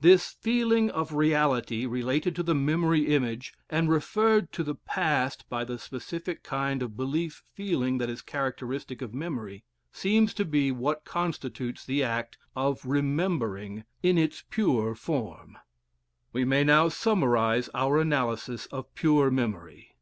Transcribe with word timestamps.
This 0.00 0.30
feeling 0.40 0.88
of 0.90 1.12
reality, 1.12 1.84
related 1.84 2.34
to 2.36 2.42
the 2.42 2.54
memory 2.54 3.02
image, 3.14 3.52
and 3.68 3.90
referred 3.90 4.50
to 4.52 4.64
the 4.64 4.76
past 4.76 5.46
by 5.50 5.62
the 5.62 5.78
specific 5.78 6.42
kind 6.42 6.82
of 6.82 6.96
belief 6.96 7.42
feeling 7.52 7.98
that 7.98 8.08
is 8.08 8.22
characteristic 8.22 9.02
of 9.02 9.12
memory, 9.12 9.62
seems 9.92 10.32
to 10.32 10.46
be 10.46 10.72
what 10.72 11.04
constitutes 11.04 11.84
the 11.84 12.02
act 12.02 12.38
of 12.56 12.86
remembering 12.86 13.84
in 14.02 14.16
its 14.16 14.42
pure 14.48 14.94
form. 14.94 15.58
We 16.32 16.46
may 16.46 16.64
now 16.64 16.88
summarize 16.88 17.68
our 17.74 17.98
analysis 18.00 18.64
of 18.72 18.94
pure 18.94 19.30
memory. 19.30 19.94